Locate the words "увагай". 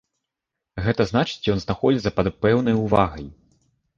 2.87-3.25